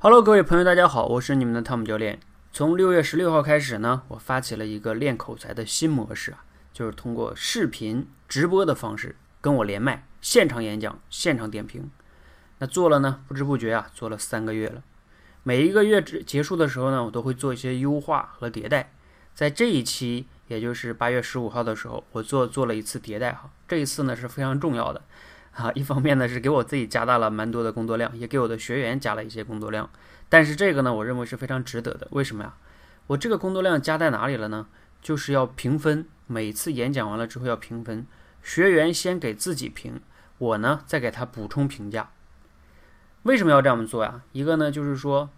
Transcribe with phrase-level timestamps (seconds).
[0.00, 2.20] Hello，各位朋友，大家好，我是你们的汤姆教练。
[2.52, 11.90] 从六月十六号开始呢，我发起了一个练口才的新模式啊，就是通过视频直播的方式跟我连麦，现场演讲，现场点评。
[12.58, 14.84] 那做了呢，不知不觉啊，做了三个月了。
[15.42, 18.92] 每一个月结结束的时候呢，我都会做一些优化和迭代。
[19.34, 23.50] 在这一期，也就是八月十五号的时候，我做做了一次迭代哈。
[23.66, 25.02] 这一次呢是非常重要的。
[25.58, 29.90] 啊，一方面呢是给我自己加大了蛮多的工作量，也给我的学员加了一些工作量。
[30.28, 32.06] 但是这个呢，我认为是非常值得的。
[32.12, 32.54] 为什么呀？
[33.08, 34.68] 我这个工作量加在哪里了呢？
[35.02, 38.06] 就是要评分，每次演讲完了之后要评分。
[38.40, 40.00] 学员先给自己评，
[40.38, 42.10] 我呢再给他补充评价。
[43.24, 44.22] 为什么要这样做呀？
[44.30, 45.28] 一个呢就是说，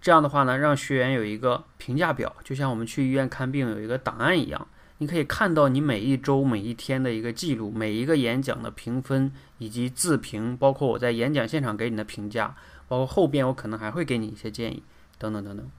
[0.00, 4.66] 这样的话呢，让学员有一个评价表，就像我们去医院看病有一个档案一样。
[4.98, 12.56] 你可以看到你每一周、每一天的一个记录，每一个演讲的评分以及自评，包括我在演讲现场给你的评价，
[12.88, 14.82] 包括后边我可能还会给你一些建议，
[15.18, 15.70] 等等等等。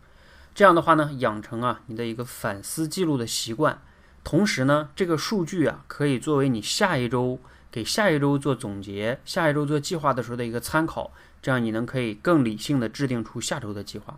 [0.55, 3.81] 这样的话呢，养成啊你的一个反思记录的习惯，
[4.23, 7.39] 同时呢，这个数据啊可以作为你下一周
[7.69, 11.11] 给下一周做总结、下一周做计划的时候的一个参考，
[11.41, 14.17] 这样你能可以更理性的制定出下周的计划。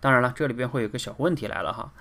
[0.00, 1.92] 当然了，这里边会有个小问题来了哈。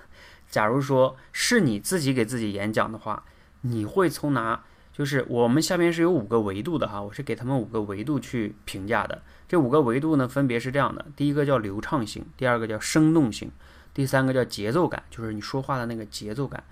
[0.50, 3.24] 假如说是你自己给自己演讲的话，
[3.62, 4.64] 你会从哪？
[4.94, 9.22] 就是我们下面是有五个维度的哈，我是给他们五个维度去评价的。
[9.48, 13.52] 这五个维度呢，分别是这样的：第一个叫流畅性，第二个叫生动性，
[13.94, 16.64] 第三个叫节奏感，就是你说话的那个节奏感；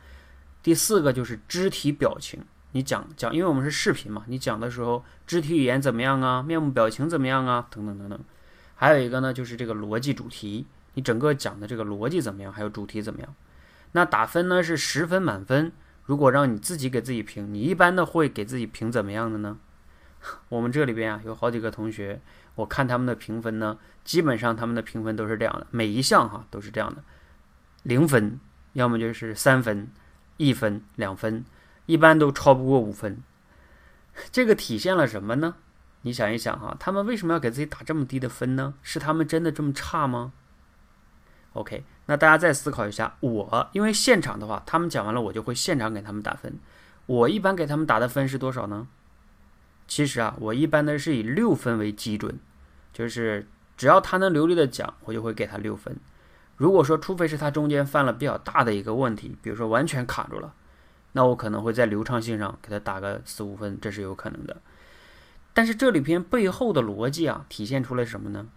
[0.63, 2.39] 第四个就是肢体表情，
[2.71, 6.41] 你讲讲，因为我们是视频嘛，你讲的时候肢体语言怎么样啊？
[6.41, 7.67] 面部表情怎么样啊？
[7.69, 8.19] 等等等等。
[8.73, 12.51] 还有一个呢，就是这个逻辑主题，你整个讲的这个逻辑怎么样？
[12.51, 13.35] 还有主题怎么样？
[13.95, 15.71] 那打分呢是十分满分。
[16.03, 19.57] 如果让你自己给自己评，你一般的会给自己评怎么样的呢？
[20.49, 22.19] 我们这里边啊有好几个同学，
[22.55, 27.01] 我看他们的评分呢，基本上他们的评分都是这样的，每一项哈都是这样的，
[27.83, 28.37] 零分，
[28.73, 29.89] 要么就是三分、
[30.35, 31.45] 一分、两分，
[31.85, 33.23] 一般都超不过五分。
[34.29, 35.55] 这个体现了什么呢？
[36.01, 38.73] 你想一想哈，他们为什么要给自己打这么低的分呢？
[38.83, 40.33] 是他们真的这么差吗
[41.53, 46.53] ？OK，那大家再思考一下，我因为现场的话，他们讲完了，我就会现场给他们打分。
[47.07, 48.87] 我一般给他们打的分是多少呢？
[49.87, 52.39] 其实啊，我一般呢是以六分为基准，
[52.93, 55.95] 就是只要他能流利的讲，我就会给他六分。
[56.57, 60.53] 如果说除非是他中间犯了比较大的一个问题，比如说完全卡住了，
[61.11, 64.57] 那我可能会在流畅性上给他打个四五分，这是有可能的。
[65.53, 68.47] 但是这里边背后的逻辑啊，体现出来什么呢？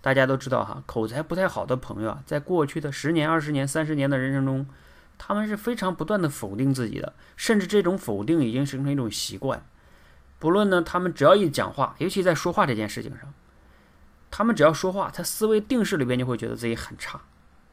[0.00, 4.66] 大家都知道哈，口才不太好的朋友啊，在过去的十年、二十年、三十年的人生中，
[5.18, 9.62] 他们是非常不断的否定自己的，甚至这种否定已经形成一种习惯。
[10.38, 13.34] 不论呢，他们只要一讲话，尤其在说话这件事情上，
[14.30, 17.20] 他们只要说话，他思维定式里边就会觉得自己很差，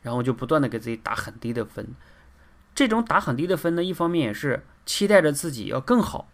[0.02, 1.88] 然后就不断的给自己打很低的分。
[2.76, 6.30] 这种打很低的分呢，一方面也是期待着自己要更好，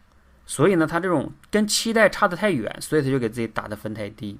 [0.47, 4.39] 所以呢，他这种跟期待差得太远，所以他就给自己打的分太低。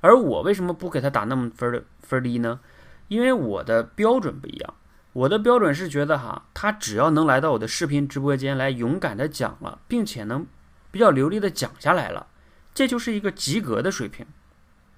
[0.00, 2.60] 而我为什么不给他打那么分的分低呢？
[3.08, 4.74] 因为我的标准不一样。
[5.14, 10.46] 我的标准是觉得哈，他只要能来到我的视频直播间来勇敢的讲了，并且能
[10.90, 12.28] 比较流利的讲下来了，
[12.72, 14.24] 这就是一个及格的水平。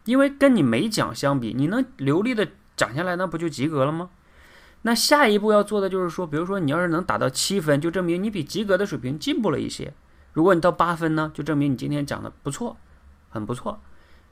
[0.04, 4.10] 因为跟你没讲相比，你能流利的讲下来，那不就及格了吗？
[4.82, 9.94] 那下一步要做的就是说，比如说你要是能打到七分，就证明你比及格的水平进步了一些。
[10.32, 12.76] 如果你到八分呢，就证明你今天讲的不错，
[13.28, 13.80] 很不错。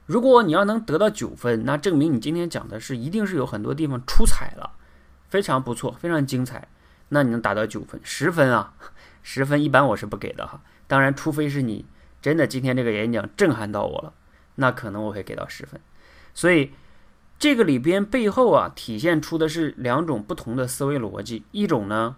[0.09, 4.71] 如果你要能得到九分，那证明你今天讲的是一定是有很多地方出彩了，
[5.29, 6.67] 非常不错，非常精彩。
[7.09, 8.73] 那你能达到九分、十分啊？
[9.21, 10.63] 十分一般我是不给的哈。
[10.87, 11.85] 当然，除非是你
[12.23, 14.11] 真的今天这个演讲震撼到我了，
[14.55, 15.79] 那可能我会给到十分。
[16.33, 16.71] 所以
[17.37, 21.45] 这个里边背后啊，体现出的是两种不同的思维逻辑。
[21.51, 22.15] 一种呢，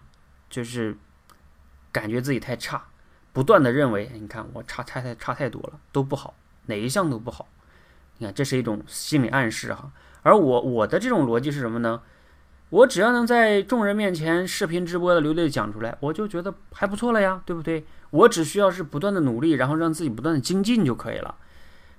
[0.49, 0.95] 就是
[1.91, 2.85] 感觉自己太差，
[3.33, 6.35] 不断的认为，你看我差差太差太多了，都不好，
[6.67, 7.49] 哪一项都不好。
[8.21, 9.91] 你看，这是一种心理暗示哈。
[10.21, 12.01] 而我我的这种逻辑是什么呢？
[12.69, 17.83] 我只要能在众人面前视频直播的流利讲出来，我就觉得还不错了呀，对不对？
[18.11, 21.35] 我只需要是不断的努力，然后让自己不断的精进就可以了。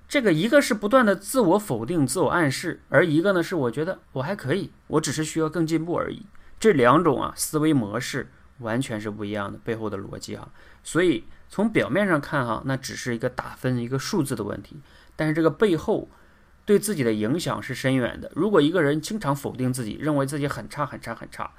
[0.06, 6.25] 这个一个是不断的自我否定、自我暗示，而一个呢是我觉得我还可以，我只是需要更进步而已。
[6.60, 8.30] 这两种啊思维模式
[8.60, 10.48] 完全是不一样的，背后的逻辑哈。
[10.84, 14.76] 所以从表面上看哈，那只是一个打分一个数字的问题。
[15.17, 16.09] 但是这个背后
[16.64, 18.31] 对自己的影响是深远的。
[18.35, 21.50] 如果一个人经常否定自己，认为自己很差很差很差，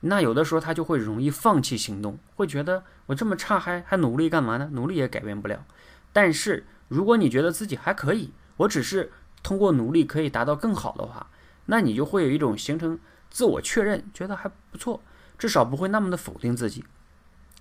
[0.00, 4.70] 那有的时候他就会容易放弃行动，会觉得我这么差还还努力干嘛呢？
[4.72, 5.64] 努力也改变不了。
[6.12, 9.12] 但是如果你觉得自己还可以，我只是
[9.42, 11.28] 通过努力可以达到更好的话，
[11.66, 12.98] 那你就会有一种形成
[13.30, 15.02] 自我确认，觉得还不错，
[15.38, 16.84] 至少不会那么的否定自己。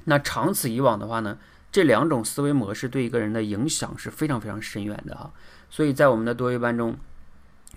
[0.06, 1.38] 那长此以往的话呢，
[1.72, 5.32] 这两种思维模式对一个人的影响是非常非常深远的哈。
[5.70, 6.98] 所以在我们的多维班中，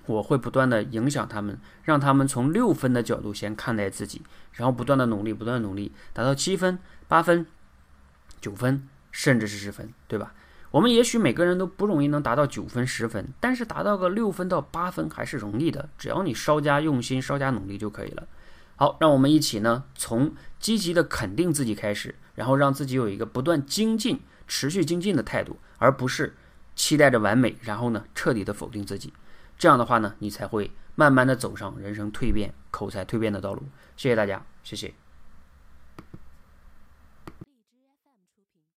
[0.06, 4.22] 我会不断的影响他们，让他们从六分的角度先看待自己，
[4.52, 7.46] 然后不断的努力，不断的努力，达到七分、八分、
[8.40, 10.32] 九分，甚至是十分，对吧？
[10.70, 18.26] 我们也许每个人都不容易能达到九分、十分，但是达到个六分到八分还是容易的，只要你稍加用心、稍加努力就可以了。
[18.76, 26.36] 好，让我们一起呢，从积极的肯定自己开始，然后让自己有一个不断精进、持续精进的态度，而不是
[26.74, 29.12] 期待着完美，然后呢彻底的否定自己。
[29.58, 33.62] 这样的话呢，你才会慢慢的走上人生蜕变、口才蜕变的道路。
[33.96, 35.01] 谢谢大家，谢谢。